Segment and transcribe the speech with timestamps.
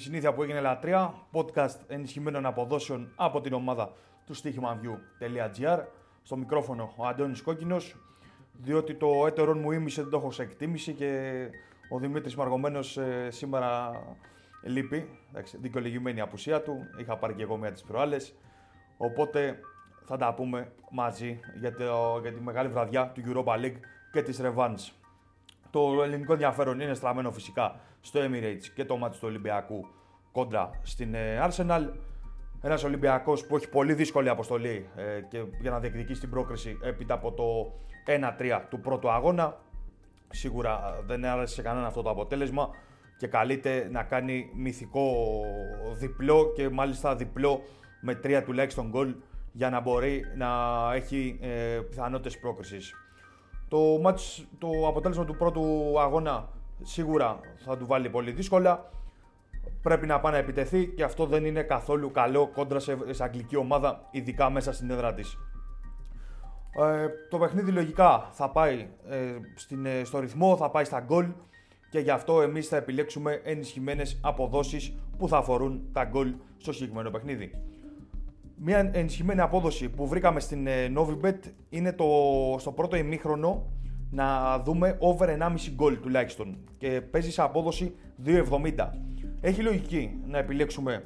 [0.00, 3.92] συνήθεια που έγινε λατρεία, podcast ενισχυμένων αποδόσεων από την ομάδα
[4.26, 5.78] του στοίχημαβιού.gr.
[6.22, 7.96] Στο μικρόφωνο ο Αντώνης Κόκκινος,
[8.52, 11.30] διότι το έτερον μου ήμισε δεν το έχω σε εκτίμηση και
[11.88, 13.92] ο Δημήτρης Μαργομένος ε, σήμερα
[14.62, 18.34] λείπει, εντάξει, δικαιολογημένη απουσία του, είχα πάρει και εγώ μία τις προάλλες,
[18.96, 19.58] οπότε
[20.04, 23.78] θα τα πούμε μαζί για, το, για τη μεγάλη βραδιά του Europa League
[24.12, 24.92] και της Revans.
[25.70, 29.86] Το ελληνικό ενδιαφέρον είναι στραμμένο φυσικά στο Emirates και το μάτι του Ολυμπιακού
[30.32, 31.88] κόντρα στην ε, Arsenal.
[32.62, 37.14] Ένας Ολυμπιακός που έχει πολύ δύσκολη αποστολή ε, και για να διεκδικήσει την πρόκριση έπειτα
[37.14, 37.72] από το
[38.38, 39.56] 1-3 του πρώτου αγώνα.
[40.30, 42.70] Σίγουρα δεν άρεσε σε κανένα αυτό το αποτέλεσμα
[43.18, 45.12] και καλείται να κάνει μυθικό
[45.98, 47.62] διπλό και μάλιστα διπλό
[48.00, 49.14] με τρία τουλάχιστον γκολ
[49.52, 50.48] για να μπορεί να
[50.94, 52.94] έχει ε, πιθανότητες πρόκρισης.
[53.68, 56.48] Το, match, το αποτέλεσμα του πρώτου αγώνα
[56.82, 58.90] σίγουρα θα του βάλει πολύ δύσκολα.
[59.82, 63.56] Πρέπει να πάει να επιτεθεί και αυτό δεν είναι καθόλου καλό κόντρα σε, σε αγγλική
[63.56, 65.38] ομάδα, ειδικά μέσα στην έδρα της.
[66.78, 69.16] Ε, το παιχνίδι λογικά θα πάει ε,
[69.54, 71.26] στην, ε, στο ρυθμό, θα πάει στα γκολ
[71.90, 77.10] και γι' αυτό εμείς θα επιλέξουμε ενισχυμένες αποδόσεις που θα αφορούν τα γκολ στο συγκεκριμένο
[77.10, 77.50] παιχνίδι.
[78.56, 82.06] Μια ενισχυμένη απόδοση που βρήκαμε στην ε, Novibet είναι το,
[82.58, 83.72] στο πρώτο ημίχρονο
[84.10, 87.94] να δούμε over 1,5 γκολ τουλάχιστον και παίζεις σε απόδοση
[88.24, 88.88] 2,70.
[89.40, 91.04] Έχει λογική να επιλέξουμε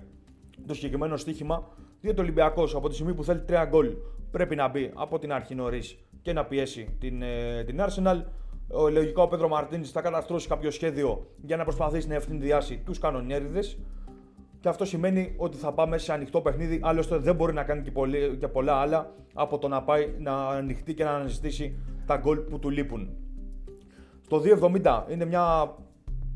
[0.67, 1.69] το συγκεκριμένο στοίχημα
[2.01, 3.95] διότι ο Ολυμπιακός από τη στιγμή που θέλει 3 γκολ
[4.31, 8.23] πρέπει να μπει από την αρχή νωρίς και να πιέσει την, ε, την Arsenal.
[8.69, 12.99] Ο λογικό ο Πέντρο Μαρτίνης θα καταστρώσει κάποιο σχέδιο για να προσπαθήσει να ευθυνδιάσει τους
[12.99, 13.79] κανονιέριδες
[14.65, 16.81] και αυτό σημαίνει ότι θα πάμε σε ανοιχτό παιχνίδι.
[16.83, 20.49] Άλλωστε δεν μπορεί να κάνει και, πολύ, και πολλά άλλα από το να πάει να
[20.49, 23.11] ανοιχτεί και να αναζητήσει τα γκολ που του λείπουν.
[24.29, 24.43] Το
[24.83, 25.75] 2.70 είναι μια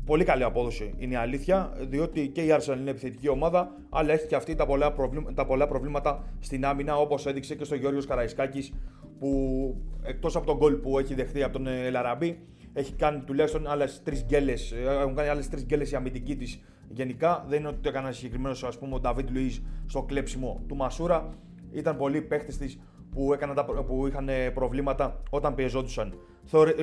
[0.05, 4.27] πολύ καλή απόδοση, είναι η αλήθεια, διότι και η Arsenal είναι επιθετική ομάδα, αλλά έχει
[4.27, 8.05] και αυτή τα πολλά, προβλήματα, τα πολλά προβλήματα στην άμυνα, όπως έδειξε και στο Γιώργος
[8.05, 8.73] Καραϊσκάκης,
[9.19, 9.29] που
[10.03, 12.39] εκτός από τον γκολ που έχει δεχθεί από τον Ελαραμπή,
[12.73, 14.71] έχει κάνει τουλάχιστον άλλες τρεις γκέλες.
[14.71, 16.59] Έχουν κάνει άλλες τρεις γκέλες η αμυντική της
[16.89, 17.45] γενικά.
[17.47, 21.29] Δεν είναι ότι το έκανε συγκεκριμένος, ας πούμε, ο Νταβίτ Λουίζ στο κλέψιμο του Μασούρα.
[21.71, 22.79] Ήταν πολλοί παίχτες της
[23.11, 23.37] που,
[23.87, 26.13] που είχαν προβλήματα όταν πιεζόντουσαν.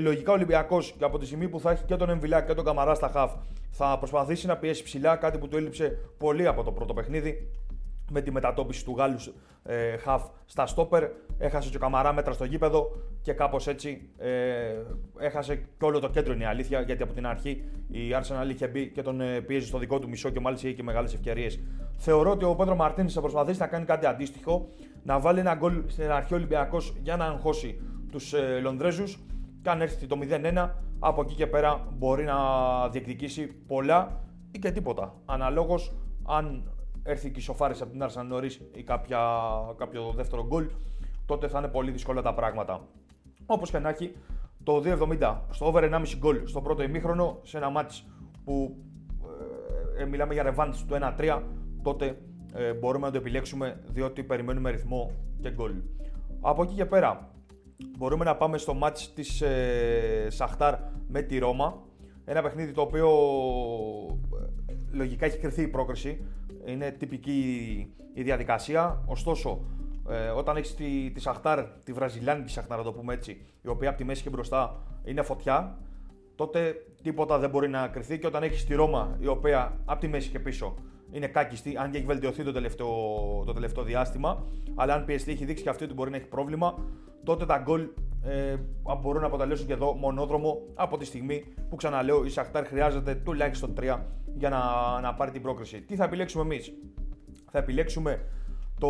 [0.00, 2.64] Λογικά ο Ολυμπιακός και από τη στιγμή που θα έχει και τον Εμβιλά και τον
[2.64, 3.32] Καμαρά στα χαφ
[3.70, 7.48] θα προσπαθήσει να πιέσει ψηλά, κάτι που του έλειψε πολύ από το πρώτο παιχνίδι
[8.10, 11.08] με τη μετατόπιση του Γάλλους ε, Χαφ στα στόπερ.
[11.38, 12.90] Έχασε και ο Καμαρά μέτρα στο γήπεδο
[13.22, 14.30] και κάπως έτσι ε,
[15.18, 16.80] έχασε και όλο το κέντρο είναι η αλήθεια.
[16.80, 20.08] Γιατί από την αρχή η Arsenal είχε μπει και τον ε, πίεζε στο δικό του
[20.08, 21.60] μισό και μάλιστα είχε και μεγάλες ευκαιρίες.
[21.96, 24.68] Θεωρώ ότι ο Πέντρο Μαρτίνης θα προσπαθήσει να κάνει κάτι αντίστοιχο,
[25.02, 27.80] να βάλει ένα γκολ στην αρχή Ολυμπιακός για να αγχώσει
[28.10, 29.18] τους ε, Λονδρέζους.
[29.62, 30.18] Και αν έρθει το
[30.54, 32.34] 0-1, από εκεί και πέρα μπορεί να
[32.88, 35.14] διεκδικήσει πολλά ή και τίποτα.
[35.24, 35.94] Αναλόγως
[36.26, 36.70] αν
[37.06, 39.18] έρθει και ισοφάρισε από την Arsenal νωρίς ή κάποια,
[39.76, 40.66] κάποιο δεύτερο γκολ,
[41.26, 42.80] τότε θα είναι πολύ δύσκολα τα πράγματα.
[43.46, 44.14] Όπως και να έχει,
[44.62, 48.06] το 2,70 στο over 1,5 γκολ στο πρώτο ημίχρονο, σε ένα μάτς
[48.44, 48.76] που
[49.98, 51.42] ε, ε μιλάμε για revanche του 1-3,
[51.82, 52.18] τότε
[52.52, 55.72] ε, μπορούμε να το επιλέξουμε διότι περιμένουμε ρυθμό και γκολ.
[56.40, 57.30] Από εκεί και πέρα,
[57.98, 60.74] μπορούμε να πάμε στο μάτς της ε, Σαχτάρ
[61.08, 61.82] με τη Ρώμα.
[62.24, 63.08] Ένα παιχνίδι το οποίο
[64.66, 66.24] ε, λογικά έχει κρυθεί η πρόκριση
[66.66, 67.40] είναι τυπική
[68.14, 69.02] η διαδικασία.
[69.06, 69.60] Ωστόσο,
[70.08, 73.88] ε, όταν έχεις τη, τη Σαχτάρ, τη βραζιλιάνικη Σαχτάρ, να το πούμε έτσι, η οποία
[73.88, 75.78] από τη μέση και μπροστά είναι φωτιά,
[76.34, 78.18] τότε τίποτα δεν μπορεί να κρυθεί.
[78.18, 80.74] Και όταν έχεις τη Ρώμα, η οποία από τη μέση και πίσω
[81.10, 82.88] είναι κάκιστη, αν και έχει βελτιωθεί το τελευταίο,
[83.46, 84.44] το τελευταίο διάστημα,
[84.74, 86.74] αλλά αν πιεστεί, έχει δείξει και αυτή ότι μπορεί να έχει πρόβλημα,
[87.24, 87.88] τότε τα γκολ
[88.26, 88.56] ε,
[89.00, 93.72] μπορούν να αποτελέσουν και εδώ μονόδρομο από τη στιγμή που ξαναλέω η Σαχτάρ χρειάζεται τουλάχιστον
[93.80, 93.98] 3
[94.34, 94.60] για να,
[95.00, 95.80] να πάρει την πρόκριση.
[95.80, 96.72] Τι θα επιλέξουμε εμείς,
[97.50, 98.24] Θα επιλέξουμε
[98.78, 98.88] το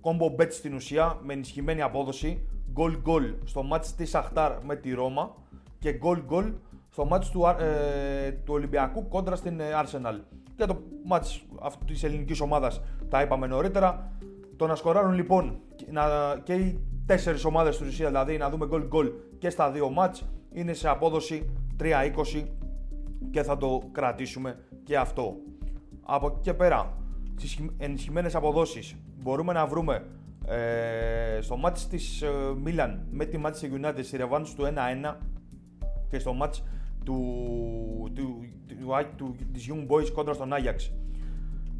[0.00, 4.94] combo bet στην ουσία με ενισχυμένη απόδοση goal goal στο match της Σαχτάρ με τη
[4.94, 5.34] Ρώμα
[5.78, 6.52] και goal goal
[6.90, 10.20] στο match του, ε, του Ολυμπιακού κόντρα στην ε, Arsenal.
[10.56, 14.12] Και το match αυτή της ελληνικής ομάδας τα είπαμε νωρίτερα.
[14.56, 16.02] Το να σκοράρουν λοιπόν να,
[16.42, 16.80] και οι
[17.10, 20.20] τέσσερι ομάδε του ουσία, δηλαδή να δούμε goal goal και στα δύο match,
[20.52, 22.44] είναι σε απόδοση 3-20
[23.30, 25.36] και θα το κρατήσουμε και αυτό.
[26.02, 26.96] Από εκεί και πέρα,
[27.36, 30.06] στις ενισχυμένες αποδόσεις μπορούμε να βρούμε
[30.46, 32.24] ε, στο μάτς της
[32.62, 34.64] Μίλαν ε, με τη Manchester United στη ρεβάνση του
[35.04, 35.14] 1-1
[36.08, 36.64] και στο μάτς
[37.04, 40.90] του, του, του, του, της Young Boys κόντρα στον Ajax.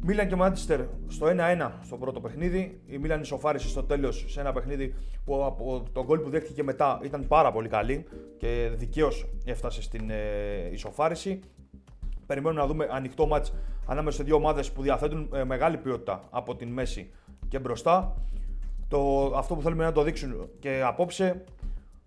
[0.03, 2.81] Μίλαν και Manchester στο 1-1 στο πρώτο παιχνίδι.
[2.85, 4.93] Η Μίλαν ισοφάρισε στο τέλος σε ένα παιχνίδι
[5.25, 8.05] που από τον γκολ που δέχτηκε μετά ήταν πάρα πολύ καλή
[8.37, 11.39] και δικαίως έφτασε στην ε, ισοφάριση.
[12.25, 13.53] Περιμένουμε να δούμε ανοιχτό μάτς
[13.85, 17.11] ανάμεσα σε δύο ομάδες που διαθέτουν ε, μεγάλη ποιότητα από την μέση
[17.47, 18.15] και μπροστά.
[18.87, 21.43] Το, αυτό που θέλουμε να το δείξουν και απόψε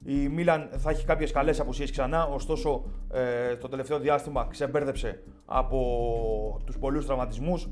[0.05, 6.61] η Μίλαν θα έχει κάποιες καλές απουσίες ξανά, ωστόσο ε, το τελευταίο διάστημα ξεμπέρδεψε από
[6.65, 7.69] τους πολλούς τραυματισμούς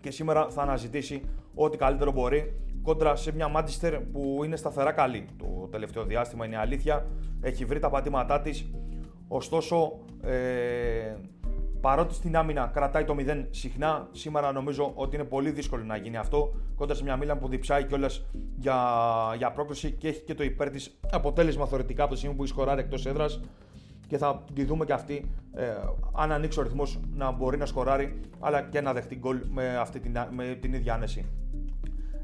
[0.00, 1.22] και σήμερα θα αναζητήσει
[1.54, 6.56] ό,τι καλύτερο μπορεί κόντρα σε μια Manchester που είναι σταθερά καλή το τελευταίο διάστημα, είναι
[6.56, 7.06] αλήθεια.
[7.40, 8.70] Έχει βρει τα πατήματά της.
[9.28, 11.14] Ωστόσο, ε,
[11.82, 16.16] παρότι στην άμυνα κρατάει το 0 συχνά, σήμερα νομίζω ότι είναι πολύ δύσκολο να γίνει
[16.16, 16.54] αυτό.
[16.76, 18.24] Κόντρα σε μια Μίλαν που διψάει κιόλας
[18.56, 18.76] για,
[19.36, 22.80] για πρόκληση και έχει και το υπέρ της αποτέλεσμα θεωρητικά από τη στιγμή που σκοράρει
[22.80, 23.40] εκτός έδρας.
[24.06, 25.64] Και θα τη δούμε και αυτή, ε,
[26.12, 30.00] αν ανοίξει ο ρυθμός, να μπορεί να σκοράρει, αλλά και να δεχτεί γκολ με, αυτή
[30.00, 31.24] την, με την ίδια άνεση.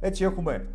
[0.01, 0.69] Έτσι έχουμε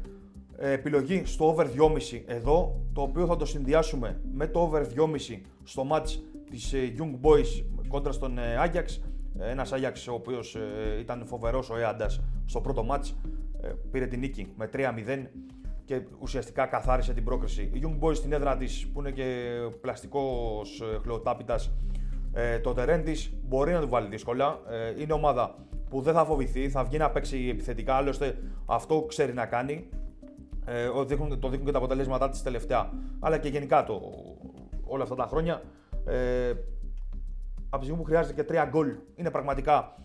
[0.58, 5.40] ε, επιλογή στο over 2,5 εδώ, το οποίο θα το συνδυάσουμε με το over 2,5
[5.64, 6.20] στο match
[6.50, 7.64] της ε, Young Boys
[7.94, 9.02] κόντρα στον ε, Άγιαξ.
[9.40, 10.58] Ένας Άγιαξ ο οποίος
[11.00, 13.14] ήταν φοβερός ο Έαντας στο πρώτο match,
[13.92, 14.80] πήρε την νίκη με 3-0
[15.86, 17.62] και ουσιαστικά καθάρισε την πρόκριση.
[17.62, 21.72] Η Young Boys στην έδρα της που είναι και πλαστικός χλωτάπιτας
[22.62, 24.60] το τερέν της μπορεί να του βάλει δύσκολα.
[25.00, 25.56] Είναι ομάδα
[25.90, 29.90] που δεν θα φοβηθεί, θα βγει να παίξει επιθετικά, άλλωστε αυτό ξέρει να κάνει.
[30.66, 31.04] Ε, το
[31.50, 32.90] δείχνουν και τα αποτελέσματά της τελευταία,
[33.20, 34.02] αλλά και γενικά το,
[34.84, 35.62] όλα αυτά τα χρόνια.
[37.74, 39.96] Ε, από τη στιγμή που χρειάζεται και τρία γκολ, είναι πραγματικά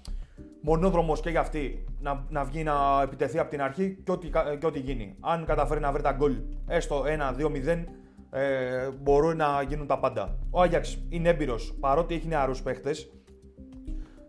[0.61, 4.67] μονόδρομος και για αυτή να, να βγει να επιτεθεί από την αρχή και ό,τι, και
[4.67, 5.17] ό,τι γίνει.
[5.21, 6.37] Αν καταφέρει να βρει τα γκολ
[6.67, 7.85] έστω 1-2-0,
[8.31, 10.39] ε, μπορούν να γίνουν τα πάντα.
[10.51, 13.11] Ο Άγιαξ είναι έμπειρος παρότι έχει νεαρούς παίχτες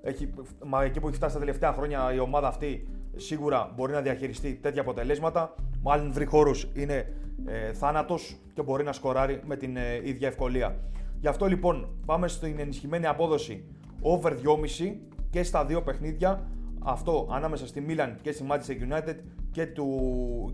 [0.01, 0.29] έχει,
[0.65, 4.53] μα εκεί που έχει φτάσει τα τελευταία χρόνια η ομάδα αυτή σίγουρα μπορεί να διαχειριστεί
[4.53, 5.55] τέτοια αποτελέσματα.
[5.81, 7.13] Μάλλον βρει χώρους είναι
[7.45, 10.75] ε, θάνατος και μπορεί να σκοράρει με την ε, ίδια ευκολία.
[11.19, 13.63] Γι' αυτό λοιπόν πάμε στην ενισχυμένη απόδοση
[14.01, 14.95] over 2,5
[15.29, 16.47] και στα δύο παιχνίδια.
[16.79, 19.15] Αυτό ανάμεσα στη Milan και στη Manchester United
[19.51, 19.89] και του,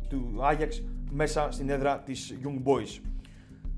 [0.10, 0.70] του Ajax
[1.12, 3.02] μέσα στην έδρα της Young Boys.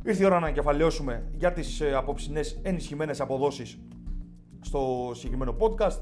[0.03, 3.77] Ήρθε η ώρα να κεφαλαιώσουμε για τις ε, απόψινές ενισχυμένες αποδόσεις
[4.61, 5.99] στο συγκεκριμένο podcast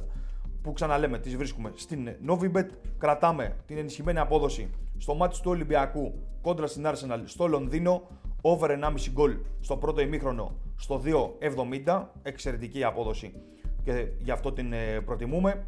[0.61, 2.67] που ξαναλέμε τις βρίσκουμε στην Novibet.
[2.97, 8.07] Κρατάμε την ενισχυμένη απόδοση στο μάτι του Ολυμπιακού κόντρα στην Arsenal στο Λονδίνο.
[8.47, 11.01] Over 1,5 γκολ στο πρώτο ημίχρονο στο
[11.85, 12.03] 2,70.
[12.21, 13.33] Εξαιρετική απόδοση
[13.83, 15.65] και γι' αυτό την ε, προτιμούμε.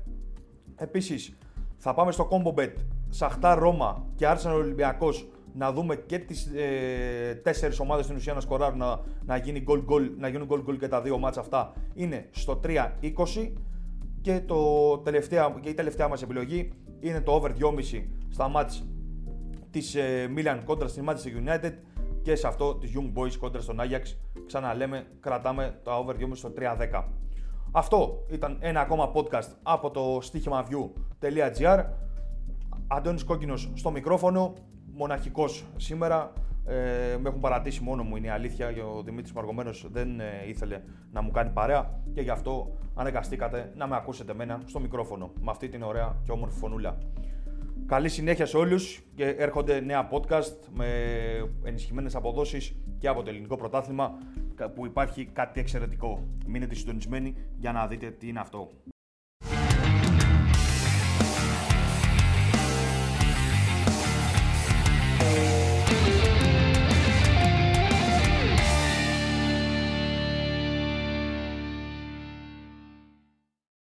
[0.76, 1.38] Επίσης
[1.78, 2.74] θα πάμε στο Combo Bet
[3.10, 8.40] Σαχτά Ρώμα και Arsenal Ολυμπιακός να δούμε και τις ε, τέσσερις ομάδες στην ουσία να
[8.40, 11.74] σκοράρουν, να, να, γίνει goal -goal, να γίνουν goal goal και τα δύο μάτσα αυτά
[11.94, 12.78] είναι στο 3-20
[14.22, 18.88] και, το τελευταία, και η τελευταία μας επιλογή είναι το over 2,5 στα μάτς
[19.72, 21.74] της ε, Milan κόντρα στην Manchester United
[22.28, 24.02] και σε αυτό της Young Boys κόντρα στον Ajax.
[24.46, 27.04] Ξαναλέμε, κρατάμε το over 2,5 στο 3-10.
[27.72, 31.84] Αυτό ήταν ένα ακόμα podcast από το στοίχημαβιού.gr
[32.88, 34.54] Αντώνης Κόκκινος στο μικρόφωνο
[34.94, 35.46] μοναχικό
[35.76, 36.34] σήμερα.
[36.66, 38.68] Ε, με έχουν παρατήσει μόνο μου, είναι η αλήθεια.
[38.68, 40.82] Ο Δημήτρης Μαργομένο δεν ε, ήθελε
[41.12, 45.52] να μου κάνει παρέα και γι' αυτό αναγκαστήκατε να με ακούσετε μένα στο μικρόφωνο με
[45.52, 46.98] αυτή την ωραία και όμορφη φωνούλα.
[47.88, 50.88] Καλή συνέχεια σε όλους και έρχονται νέα podcast με
[51.64, 54.18] ενισχυμένες αποδόσεις και από το ελληνικό πρωτάθλημα
[54.76, 56.28] που υπάρχει κάτι εξαιρετικό.
[56.48, 58.70] Μείνετε συντονισμένοι για να δείτε τι είναι αυτό.